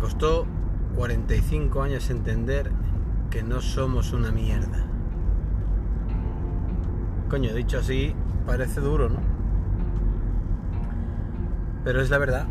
[0.00, 0.46] costó
[0.96, 2.72] 45 años entender
[3.30, 4.84] que no somos una mierda.
[7.28, 8.14] Coño, dicho así,
[8.46, 9.20] parece duro, ¿no?
[11.84, 12.46] Pero es la verdad.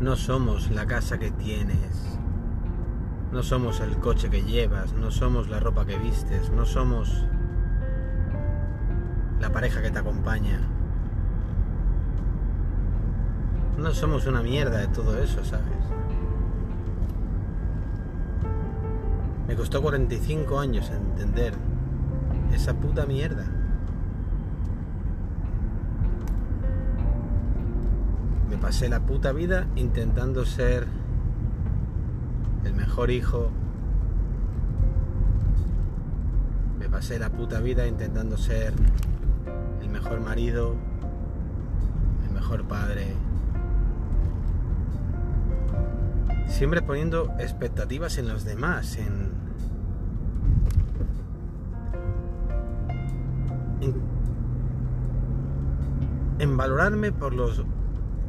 [0.00, 2.18] No somos la casa que tienes.
[3.32, 4.92] No somos el coche que llevas.
[4.92, 6.50] No somos la ropa que vistes.
[6.50, 7.26] No somos
[9.40, 10.60] la pareja que te acompaña.
[13.78, 15.64] No somos una mierda de todo eso, ¿sabes?
[19.46, 21.54] Me costó 45 años entender
[22.52, 23.46] esa puta mierda.
[28.50, 30.88] Me pasé la puta vida intentando ser
[32.64, 33.50] el mejor hijo.
[36.80, 38.74] Me pasé la puta vida intentando ser
[39.80, 40.74] el mejor marido,
[42.26, 43.27] el mejor padre.
[46.48, 49.30] Siempre poniendo expectativas en los demás, en,
[56.40, 57.64] en, valorarme por los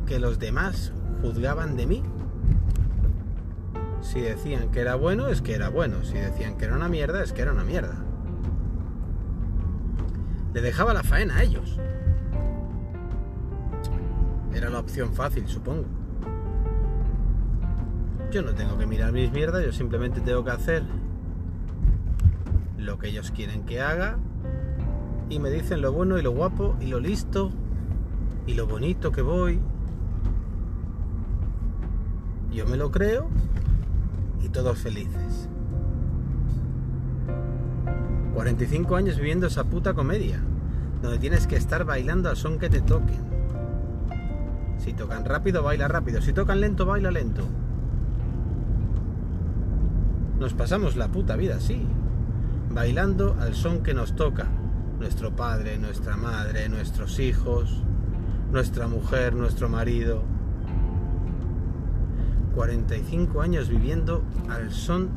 [0.06, 2.04] que los demás juzgaban de mí.
[4.02, 6.04] Si decían que era bueno, es que era bueno.
[6.04, 7.96] Si decían que era una mierda, es que era una mierda.
[10.54, 11.80] Le dejaba la faena a ellos.
[14.54, 15.99] Era la opción fácil, supongo.
[18.32, 20.84] Yo no tengo que mirar mis mierdas, yo simplemente tengo que hacer
[22.78, 24.20] lo que ellos quieren que haga
[25.30, 27.52] y me dicen lo bueno y lo guapo y lo listo
[28.46, 29.60] y lo bonito que voy.
[32.52, 33.30] Yo me lo creo
[34.44, 35.50] y todos felices.
[38.36, 40.40] 45 años viviendo esa puta comedia,
[41.02, 43.28] donde tienes que estar bailando al son que te toquen.
[44.78, 46.22] Si tocan rápido, baila rápido.
[46.22, 47.44] Si tocan lento, baila lento.
[50.40, 51.86] Nos pasamos la puta vida así,
[52.70, 54.48] bailando al son que nos toca.
[54.98, 57.84] Nuestro padre, nuestra madre, nuestros hijos,
[58.50, 60.24] nuestra mujer, nuestro marido.
[62.56, 65.10] 45 años viviendo al son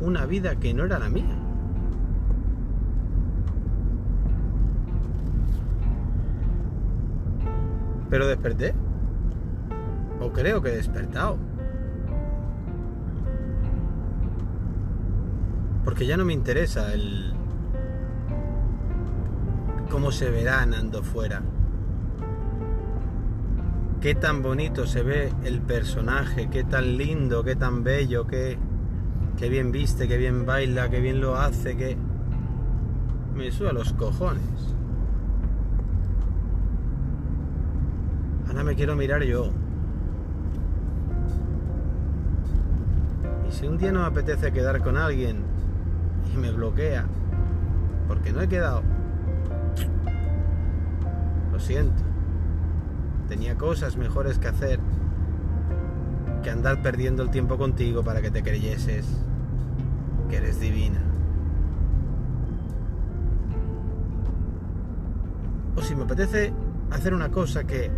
[0.00, 1.38] una vida que no era la mía.
[8.10, 8.74] Pero desperté.
[10.20, 11.38] O creo que he despertado.
[15.86, 17.32] Porque ya no me interesa el
[19.88, 21.42] cómo se verá andando fuera.
[24.00, 28.58] Qué tan bonito se ve el personaje, qué tan lindo, qué tan bello, qué,
[29.38, 31.96] qué bien viste, qué bien baila, qué bien lo hace, que
[33.36, 34.74] me suba los cojones.
[38.48, 39.52] Ahora me quiero mirar yo.
[43.48, 45.55] Y si un día no me apetece quedar con alguien
[46.36, 47.06] me bloquea,
[48.08, 48.82] porque no he quedado,
[51.52, 52.02] lo siento.
[53.28, 54.78] Tenía cosas mejores que hacer
[56.42, 59.04] que andar perdiendo el tiempo contigo para que te creyeses
[60.28, 61.00] que eres divina.
[65.74, 66.52] O si me apetece
[66.90, 67.90] hacer una cosa que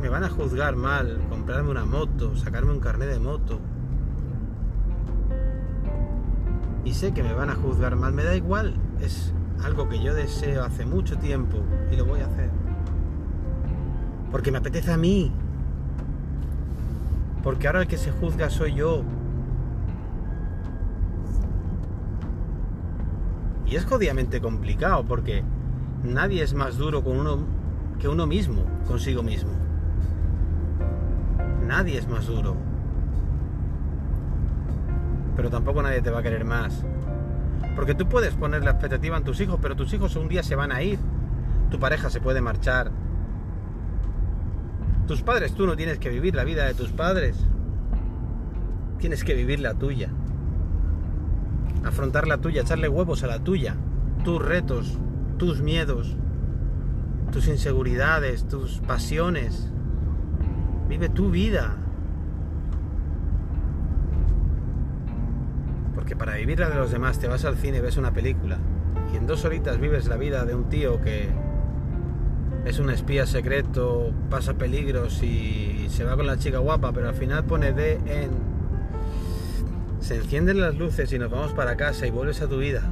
[0.00, 3.60] me van a juzgar mal, comprarme una moto, sacarme un carnet de moto.
[6.84, 9.32] Y sé que me van a juzgar mal, me da igual, es
[9.64, 11.58] algo que yo deseo hace mucho tiempo
[11.90, 12.50] y lo voy a hacer.
[14.30, 15.32] Porque me apetece a mí.
[17.42, 19.02] Porque ahora el que se juzga soy yo.
[23.66, 25.44] Y es jodidamente complicado porque
[26.02, 27.38] nadie es más duro con uno
[28.00, 29.50] que uno mismo, consigo mismo.
[31.66, 32.56] Nadie es más duro.
[35.36, 36.84] Pero tampoco nadie te va a querer más.
[37.74, 40.56] Porque tú puedes poner la expectativa en tus hijos, pero tus hijos un día se
[40.56, 40.98] van a ir.
[41.70, 42.90] Tu pareja se puede marchar.
[45.06, 47.36] Tus padres, tú no tienes que vivir la vida de tus padres.
[48.98, 50.10] Tienes que vivir la tuya.
[51.84, 53.74] Afrontar la tuya, echarle huevos a la tuya.
[54.22, 54.98] Tus retos,
[55.38, 56.16] tus miedos,
[57.32, 59.72] tus inseguridades, tus pasiones.
[60.88, 61.81] Vive tu vida.
[66.02, 68.58] Porque para vivir la de los demás te vas al cine ves una película.
[69.12, 71.28] Y en dos horitas vives la vida de un tío que
[72.64, 77.14] es un espía secreto, pasa peligros y se va con la chica guapa, pero al
[77.14, 78.30] final pone D en...
[80.00, 82.82] Se encienden las luces y nos vamos para casa y vuelves a tu vida.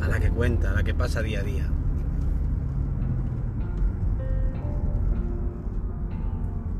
[0.00, 1.68] A la que cuenta, a la que pasa día a día.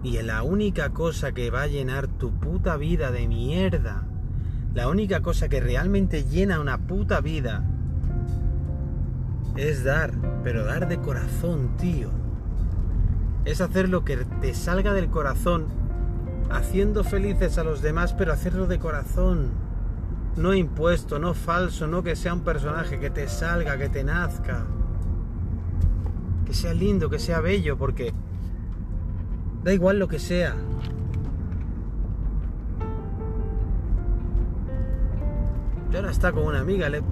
[0.03, 4.05] Y la única cosa que va a llenar tu puta vida de mierda,
[4.75, 7.65] la única cosa que realmente llena una puta vida,
[9.57, 10.13] es dar,
[10.45, 12.11] pero dar de corazón, tío.
[13.45, 15.67] Es hacer lo que te salga del corazón,
[16.51, 19.51] haciendo felices a los demás, pero hacerlo de corazón.
[20.37, 24.67] No impuesto, no falso, no que sea un personaje que te salga, que te nazca.
[26.45, 28.13] Que sea lindo, que sea bello, porque
[29.67, 30.55] Da igual lo que sea.
[35.91, 37.03] Yo ahora está con una amiga, le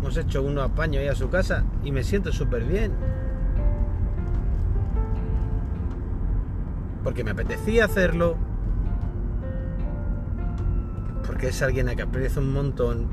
[0.00, 2.92] hemos hecho uno apaño ahí a su casa y me siento súper bien.
[7.02, 8.38] Porque me apetecía hacerlo.
[11.26, 13.08] Porque es alguien a que aprecio un montón.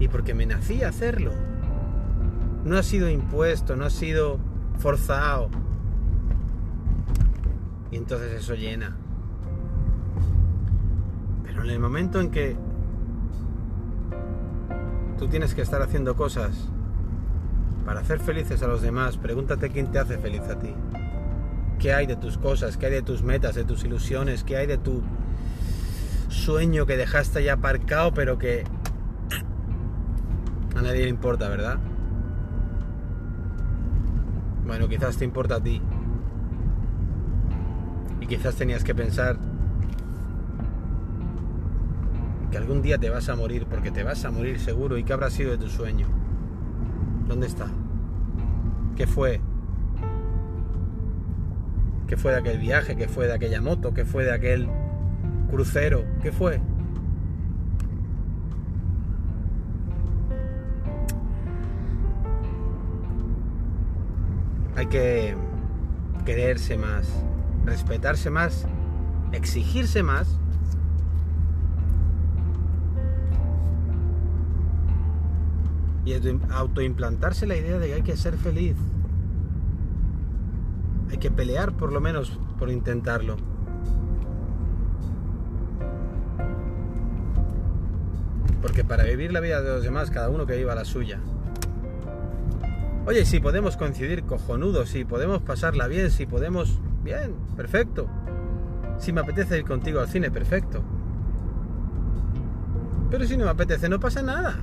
[0.00, 1.32] Y porque me nacía hacerlo.
[2.64, 4.38] No ha sido impuesto, no ha sido
[4.78, 5.50] forzado
[7.94, 8.96] y entonces eso llena.
[11.44, 12.56] Pero en el momento en que
[15.16, 16.68] tú tienes que estar haciendo cosas
[17.86, 20.74] para hacer felices a los demás, pregúntate quién te hace feliz a ti.
[21.78, 22.76] ¿Qué hay de tus cosas?
[22.76, 24.42] ¿Qué hay de tus metas, de tus ilusiones?
[24.42, 25.00] ¿Qué hay de tu
[26.28, 28.64] sueño que dejaste ya aparcado pero que
[30.74, 31.78] a nadie le importa, ¿verdad?
[34.66, 35.80] Bueno, quizás te importa a ti.
[38.24, 39.36] Y quizás tenías que pensar
[42.50, 44.96] que algún día te vas a morir, porque te vas a morir seguro.
[44.96, 46.06] ¿Y qué habrá sido de tu sueño?
[47.28, 47.66] ¿Dónde está?
[48.96, 49.42] ¿Qué fue?
[52.06, 52.96] ¿Qué fue de aquel viaje?
[52.96, 53.92] ¿Qué fue de aquella moto?
[53.92, 54.70] ¿Qué fue de aquel
[55.50, 56.06] crucero?
[56.22, 56.62] ¿Qué fue?
[64.76, 65.36] Hay que
[66.24, 67.22] quererse más,
[67.64, 68.66] respetarse más,
[69.32, 70.38] exigirse más.
[76.06, 76.12] Y
[76.50, 78.76] autoimplantarse la idea de que hay que ser feliz.
[81.10, 83.36] Hay que pelear por lo menos por intentarlo.
[88.60, 91.20] Porque para vivir la vida de los demás, cada uno que viva la suya.
[93.06, 98.08] Oye, si podemos coincidir cojonudos, si podemos pasarla bien, si podemos Bien, perfecto.
[98.98, 100.82] Si me apetece ir contigo al cine, perfecto.
[103.10, 104.56] Pero si no me apetece, no pasa nada.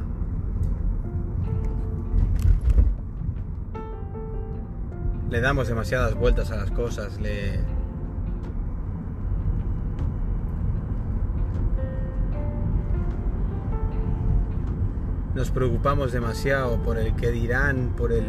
[5.29, 7.59] Le damos demasiadas vueltas a las cosas, le...
[15.35, 18.25] Nos preocupamos demasiado por el que dirán, por el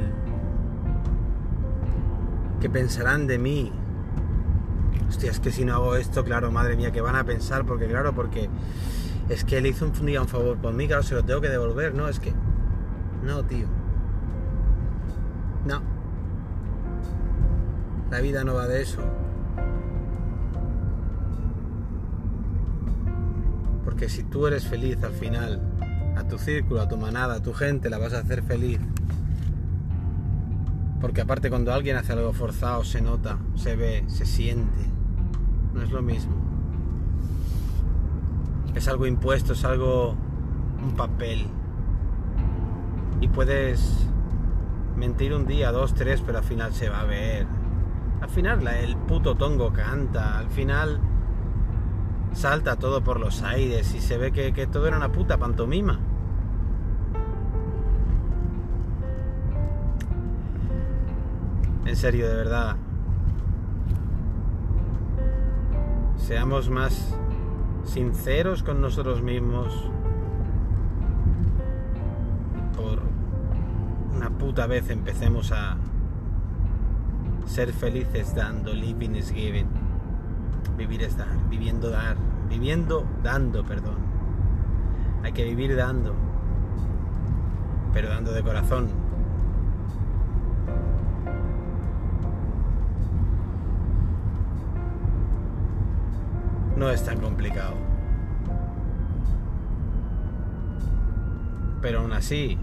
[2.61, 3.73] que pensarán de mí,
[5.13, 7.67] hostia, es que si no hago esto, claro, madre mía, que van a pensar?
[7.67, 8.49] Porque claro, porque
[9.29, 11.51] es que él hizo un día un favor por mí, claro, se lo tengo que
[11.51, 12.09] devolver, ¿no?
[12.09, 12.33] Es que...
[13.23, 13.67] No, tío.
[15.67, 15.83] No.
[18.11, 19.03] La vida no va de eso.
[23.85, 25.61] Porque si tú eres feliz al final,
[26.17, 28.81] a tu círculo, a tu manada, a tu gente, la vas a hacer feliz.
[31.03, 35.02] Porque aparte cuando alguien hace algo forzado se nota, se ve, se siente
[35.75, 36.33] no es lo mismo.
[38.75, 40.17] Es algo impuesto, es algo,
[40.83, 41.47] un papel.
[43.21, 44.09] Y puedes
[44.97, 47.47] mentir un día, dos, tres, pero al final se va a ver.
[48.21, 51.01] Al final el puto tongo canta, al final
[52.33, 55.99] salta todo por los aires y se ve que, que todo era una puta pantomima.
[61.85, 62.77] En serio, de verdad,
[66.33, 67.15] seamos más
[67.85, 69.71] sinceros con nosotros mismos.
[72.75, 73.03] Por
[74.17, 75.77] una puta vez empecemos a
[77.45, 79.67] ser felices dando, living is giving.
[80.79, 82.17] Vivir es dar, viviendo dar,
[82.49, 83.99] viviendo dando, perdón.
[85.23, 86.15] Hay que vivir dando,
[87.93, 88.89] pero dando de corazón,
[96.77, 97.75] no es tan complicado.
[101.81, 102.59] Pero aún así,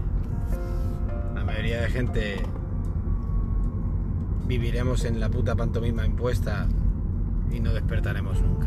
[1.34, 2.42] la mayoría de gente
[4.46, 6.66] viviremos en la puta pantomima impuesta
[7.52, 8.66] y no despertaremos nunca.